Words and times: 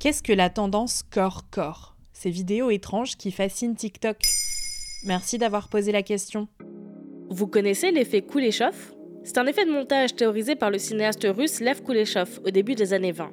Qu'est-ce 0.00 0.22
que 0.22 0.32
la 0.32 0.48
tendance 0.48 1.02
corps-corps? 1.10 1.96
Ces 2.12 2.30
vidéos 2.30 2.70
étranges 2.70 3.16
qui 3.16 3.32
fascinent 3.32 3.74
TikTok 3.74 4.18
Merci 5.04 5.38
d'avoir 5.38 5.68
posé 5.68 5.90
la 5.90 6.04
question. 6.04 6.46
Vous 7.30 7.48
connaissez 7.48 7.90
l'effet 7.90 8.22
Kuleshov 8.22 8.94
C'est 9.24 9.38
un 9.38 9.46
effet 9.46 9.64
de 9.66 9.72
montage 9.72 10.14
théorisé 10.14 10.54
par 10.54 10.70
le 10.70 10.78
cinéaste 10.78 11.26
russe 11.28 11.58
Lev 11.58 11.82
Kuleshov 11.82 12.38
au 12.46 12.50
début 12.50 12.76
des 12.76 12.92
années 12.92 13.10
20. 13.10 13.32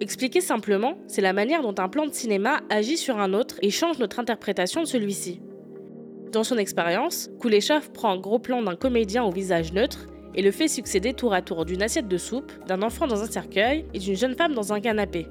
Expliqué 0.00 0.40
simplement, 0.40 0.96
c'est 1.08 1.20
la 1.20 1.34
manière 1.34 1.60
dont 1.60 1.74
un 1.76 1.90
plan 1.90 2.06
de 2.06 2.14
cinéma 2.14 2.62
agit 2.70 2.96
sur 2.96 3.18
un 3.18 3.34
autre 3.34 3.56
et 3.60 3.68
change 3.68 3.98
notre 3.98 4.18
interprétation 4.18 4.80
de 4.80 4.86
celui-ci. 4.86 5.42
Dans 6.32 6.42
son 6.42 6.56
expérience, 6.56 7.28
Kuleshov 7.38 7.92
prend 7.92 8.12
un 8.12 8.18
gros 8.18 8.38
plan 8.38 8.62
d'un 8.62 8.76
comédien 8.76 9.24
au 9.24 9.30
visage 9.30 9.74
neutre 9.74 10.06
et 10.34 10.40
le 10.40 10.52
fait 10.52 10.68
succéder 10.68 11.12
tour 11.12 11.34
à 11.34 11.42
tour 11.42 11.66
d'une 11.66 11.82
assiette 11.82 12.08
de 12.08 12.16
soupe, 12.16 12.50
d'un 12.66 12.80
enfant 12.80 13.06
dans 13.06 13.22
un 13.22 13.30
cercueil 13.30 13.84
et 13.92 13.98
d'une 13.98 14.16
jeune 14.16 14.36
femme 14.36 14.54
dans 14.54 14.72
un 14.72 14.80
canapé. 14.80 15.26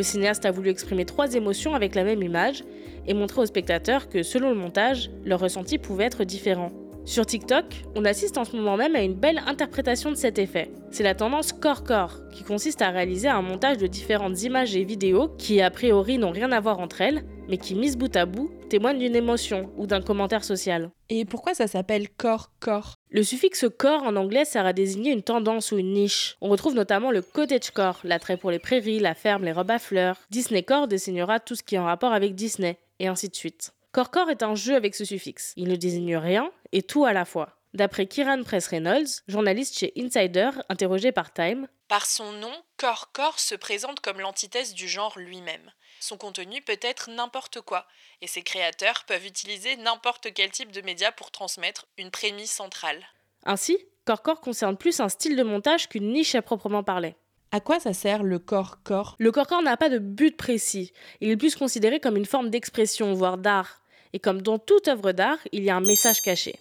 Le 0.00 0.04
cinéaste 0.04 0.46
a 0.46 0.50
voulu 0.50 0.70
exprimer 0.70 1.04
trois 1.04 1.34
émotions 1.34 1.74
avec 1.74 1.94
la 1.94 2.04
même 2.04 2.22
image 2.22 2.64
et 3.06 3.12
montrer 3.12 3.42
aux 3.42 3.46
spectateurs 3.46 4.08
que 4.08 4.22
selon 4.22 4.48
le 4.48 4.56
montage, 4.56 5.10
leur 5.26 5.40
ressenti 5.40 5.76
pouvait 5.76 6.04
être 6.04 6.24
différent. 6.24 6.70
Sur 7.04 7.26
TikTok, 7.26 7.66
on 7.94 8.06
assiste 8.06 8.38
en 8.38 8.46
ce 8.46 8.56
moment 8.56 8.78
même 8.78 8.96
à 8.96 9.02
une 9.02 9.12
belle 9.12 9.42
interprétation 9.46 10.08
de 10.08 10.16
cet 10.16 10.38
effet. 10.38 10.70
C'est 10.90 11.02
la 11.02 11.14
tendance 11.14 11.52
corps-corps, 11.52 12.16
qui 12.32 12.44
consiste 12.44 12.80
à 12.80 12.88
réaliser 12.88 13.28
un 13.28 13.42
montage 13.42 13.76
de 13.76 13.86
différentes 13.86 14.42
images 14.42 14.74
et 14.74 14.84
vidéos 14.84 15.28
qui 15.36 15.60
a 15.60 15.70
priori 15.70 16.16
n'ont 16.16 16.30
rien 16.30 16.50
à 16.50 16.60
voir 16.60 16.78
entre 16.78 17.02
elles, 17.02 17.22
mais 17.50 17.58
qui, 17.58 17.74
mises 17.74 17.98
bout 17.98 18.16
à 18.16 18.24
bout, 18.24 18.50
témoignent 18.70 19.00
d'une 19.00 19.16
émotion 19.16 19.70
ou 19.76 19.86
d'un 19.86 20.00
commentaire 20.00 20.44
social. 20.44 20.92
Et 21.10 21.26
pourquoi 21.26 21.52
ça 21.52 21.66
s'appelle 21.66 22.08
corps-corps 22.08 22.94
Le 23.12 23.24
suffixe 23.24 23.66
corps 23.76 24.04
en 24.04 24.14
anglais 24.14 24.44
sert 24.44 24.66
à 24.66 24.72
désigner 24.72 25.10
une 25.10 25.24
tendance 25.24 25.72
ou 25.72 25.78
une 25.78 25.94
niche. 25.94 26.36
On 26.40 26.48
retrouve 26.48 26.74
notamment 26.74 27.10
le 27.10 27.22
cottagecore, 27.22 27.98
l'attrait 28.04 28.36
pour 28.36 28.52
les 28.52 28.60
prairies, 28.60 29.00
la 29.00 29.16
ferme, 29.16 29.44
les 29.44 29.50
robes 29.50 29.72
à 29.72 29.80
fleurs. 29.80 30.16
Disneycore 30.30 30.86
désignera 30.86 31.40
tout 31.40 31.56
ce 31.56 31.64
qui 31.64 31.74
est 31.74 31.78
en 31.78 31.86
rapport 31.86 32.12
avec 32.12 32.36
Disney, 32.36 32.78
et 33.00 33.08
ainsi 33.08 33.28
de 33.28 33.34
suite. 33.34 33.72
Corps-corps 33.90 34.30
est 34.30 34.44
un 34.44 34.54
jeu 34.54 34.76
avec 34.76 34.94
ce 34.94 35.04
suffixe. 35.04 35.52
Il 35.56 35.68
ne 35.70 35.74
désigne 35.74 36.16
rien 36.16 36.52
et 36.70 36.82
tout 36.82 37.04
à 37.04 37.12
la 37.12 37.24
fois. 37.24 37.56
D'après 37.74 38.06
Kiran 38.06 38.44
Press 38.44 38.68
Reynolds, 38.68 39.22
journaliste 39.26 39.76
chez 39.76 39.92
Insider, 39.96 40.50
interrogé 40.68 41.10
par 41.10 41.32
Time, 41.32 41.66
Par 41.88 42.06
son 42.06 42.30
nom, 42.30 42.52
Corps-Corps 42.76 43.40
se 43.40 43.56
présente 43.56 43.98
comme 43.98 44.20
l'antithèse 44.20 44.72
du 44.72 44.86
genre 44.86 45.18
lui-même. 45.18 45.72
Son 46.00 46.16
contenu 46.16 46.62
peut 46.62 46.80
être 46.80 47.10
n'importe 47.10 47.60
quoi, 47.60 47.86
et 48.22 48.26
ses 48.26 48.42
créateurs 48.42 49.04
peuvent 49.06 49.26
utiliser 49.26 49.76
n'importe 49.76 50.32
quel 50.34 50.50
type 50.50 50.72
de 50.72 50.80
média 50.80 51.12
pour 51.12 51.30
transmettre 51.30 51.86
une 51.98 52.10
prémisse 52.10 52.52
centrale. 52.52 53.06
Ainsi, 53.44 53.78
Corps-Corps 54.06 54.40
concerne 54.40 54.76
plus 54.76 55.00
un 55.00 55.08
style 55.08 55.36
de 55.36 55.42
montage 55.42 55.88
qu'une 55.88 56.12
niche 56.12 56.34
à 56.34 56.42
proprement 56.42 56.82
parler. 56.82 57.14
À 57.52 57.60
quoi 57.60 57.80
ça 57.80 57.92
sert 57.92 58.22
le 58.22 58.38
corps-corps 58.38 59.16
Le 59.18 59.30
corps-corps 59.30 59.62
n'a 59.62 59.76
pas 59.76 59.88
de 59.88 59.98
but 59.98 60.36
précis. 60.36 60.92
Il 61.20 61.30
est 61.30 61.36
plus 61.36 61.54
considéré 61.54 62.00
comme 62.00 62.16
une 62.16 62.26
forme 62.26 62.48
d'expression, 62.48 63.12
voire 63.12 63.38
d'art. 63.38 63.82
Et 64.12 64.20
comme 64.20 64.40
dans 64.40 64.58
toute 64.58 64.88
œuvre 64.88 65.12
d'art, 65.12 65.38
il 65.52 65.64
y 65.64 65.70
a 65.70 65.76
un 65.76 65.80
message 65.80 66.22
caché. 66.22 66.58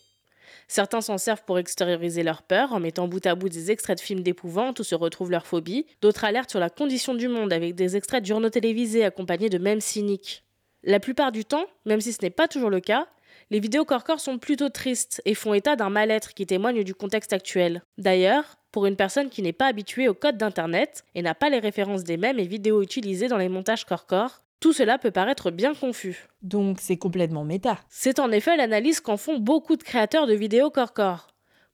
Certains 0.70 1.02
s'en 1.02 1.18
servent 1.18 1.44
pour 1.46 1.58
extérioriser 1.58 2.22
leur 2.22 2.44
peur 2.44 2.74
en 2.74 2.80
mettant 2.80 3.08
bout 3.08 3.26
à 3.26 3.34
bout 3.34 3.50
des 3.50 3.72
extraits 3.72 3.98
de 3.98 4.04
films 4.04 4.22
d'épouvante 4.22 4.80
où 4.80 4.84
se 4.84 4.94
retrouvent 4.94 5.32
leurs 5.32 5.48
phobies. 5.48 5.88
D'autres 6.00 6.24
alertent 6.24 6.52
sur 6.52 6.60
la 6.60 6.70
condition 6.70 7.16
du 7.16 7.28
monde 7.28 7.52
avec 7.52 7.74
des 7.74 7.98
extraits 7.98 8.22
de 8.22 8.28
journaux 8.28 8.52
télévisés 8.52 9.04
accompagnés 9.04 9.50
de 9.50 9.58
mèmes 9.58 9.82
cyniques. 9.82 10.44
La 10.84 11.00
plupart 11.00 11.32
du 11.32 11.44
temps, 11.44 11.66
même 11.86 12.02
si 12.02 12.14
ce 12.14 12.22
n'est 12.22 12.30
pas 12.30 12.48
toujours 12.48 12.70
le 12.70 12.82
cas, 12.82 13.08
les 13.50 13.60
vidéos 13.60 13.84
corps-corps 13.84 14.20
sont 14.20 14.38
plutôt 14.38 14.70
tristes 14.70 15.24
et 15.26 15.34
font 15.34 15.56
état 15.56 15.76
d'un 15.76 15.90
mal-être 15.90 16.36
qui 16.36 16.46
témoigne 16.46 16.84
du 16.84 16.94
contexte 16.94 17.34
actuel. 17.34 17.82
D'ailleurs, 17.98 18.58
pour 18.72 18.86
une 18.86 18.96
personne 18.96 19.30
qui 19.30 19.42
n'est 19.42 19.54
pas 19.54 19.66
habituée 19.66 20.08
au 20.08 20.14
code 20.14 20.38
d'Internet 20.38 21.04
et 21.16 21.24
n'a 21.24 21.34
pas 21.34 21.50
les 21.50 21.58
références 21.58 22.04
des 22.04 22.18
mêmes 22.18 22.38
et 22.38 22.46
vidéos 22.46 22.84
utilisées 22.84 23.28
dans 23.28 23.38
les 23.38 23.50
montages 23.50 23.86
corps-corps, 23.86 24.44
tout 24.60 24.74
cela 24.74 24.98
peut 24.98 25.12
paraître 25.12 25.52
bien 25.52 25.74
confus. 25.74 26.28
Donc 26.42 26.80
c'est 26.82 26.98
complètement 26.98 27.46
méta. 27.46 27.80
C'est 27.90 28.20
en 28.20 28.32
effet 28.32 28.58
l'analyse 28.58 29.00
qu'en 29.00 29.18
font 29.18 29.38
beaucoup 29.38 29.78
de 29.78 29.84
créateurs 29.84 30.28
de 30.28 30.34
vidéos 30.34 30.70
corps-corps. 30.70 31.28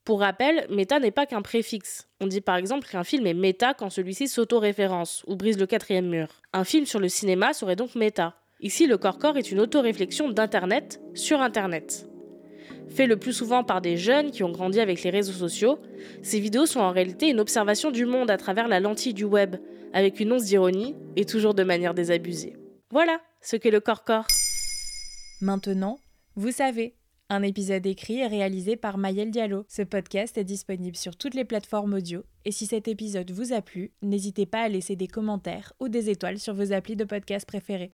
Pour 0.04 0.20
rappel, 0.20 0.68
méta 0.70 1.00
n'est 1.00 1.10
pas 1.10 1.26
qu'un 1.26 1.42
préfixe. 1.42 2.08
On 2.22 2.28
dit 2.28 2.42
par 2.42 2.58
exemple 2.58 2.88
qu'un 2.88 3.04
film 3.04 3.26
est 3.26 3.34
méta 3.34 3.74
quand 3.74 3.90
celui-ci 3.90 4.28
s'auto-référence 4.28 5.24
ou 5.26 5.36
brise 5.36 5.58
le 5.58 5.66
quatrième 5.66 6.08
mur. 6.08 6.28
Un 6.54 6.64
film 6.64 6.86
sur 6.86 7.00
le 7.00 7.10
cinéma 7.10 7.54
serait 7.54 7.76
donc 7.76 7.96
méta. 7.96 8.36
Ici, 8.62 8.86
le 8.86 9.00
corps-corps 9.00 9.38
est 9.38 9.52
une 9.52 9.60
auto-réflexion 9.60 10.30
d'Internet 10.30 11.02
sur 11.16 11.42
Internet. 11.42 12.08
Fait 12.88 13.08
le 13.08 13.18
plus 13.18 13.34
souvent 13.34 13.64
par 13.64 13.82
des 13.82 13.98
jeunes 13.98 14.30
qui 14.30 14.44
ont 14.44 14.52
grandi 14.52 14.80
avec 14.80 15.02
les 15.02 15.10
réseaux 15.10 15.34
sociaux, 15.34 15.80
ces 16.22 16.40
vidéos 16.40 16.68
sont 16.68 16.82
en 16.82 16.92
réalité 16.92 17.30
une 17.30 17.40
observation 17.40 17.90
du 17.90 18.06
monde 18.06 18.30
à 18.30 18.38
travers 18.38 18.68
la 18.68 18.80
lentille 18.80 19.16
du 19.16 19.24
web, 19.24 19.56
avec 19.92 20.20
une 20.20 20.34
once 20.34 20.46
d'ironie 20.46 20.96
et 21.16 21.26
toujours 21.26 21.56
de 21.56 21.64
manière 21.64 21.96
désabusée. 21.96 22.54
Voilà 22.96 23.20
ce 23.42 23.58
qu'est 23.58 23.72
le 23.72 23.82
corps-corps. 23.82 24.28
Maintenant, 25.42 26.00
vous 26.38 26.52
savez, 26.52 26.96
un 27.28 27.42
épisode 27.42 27.86
écrit 27.86 28.20
et 28.20 28.28
réalisé 28.28 28.78
par 28.78 28.98
Mayel 28.98 29.32
Diallo. 29.32 29.66
Ce 29.68 29.82
podcast 29.82 30.38
est 30.38 30.46
disponible 30.46 30.96
sur 30.96 31.18
toutes 31.18 31.34
les 31.34 31.44
plateformes 31.44 31.96
audio 31.96 32.24
et 32.46 32.54
si 32.54 32.68
cet 32.68 32.88
épisode 32.88 33.32
vous 33.32 33.52
a 33.52 33.62
plu, 33.62 33.92
n'hésitez 34.02 34.46
pas 34.46 34.62
à 34.62 34.70
laisser 34.70 34.96
des 34.96 35.10
commentaires 35.10 35.74
ou 35.82 35.90
des 35.90 36.10
étoiles 36.10 36.40
sur 36.40 36.54
vos 36.54 36.72
applis 36.72 36.96
de 36.96 37.04
podcast 37.04 37.46
préférés. 37.46 37.92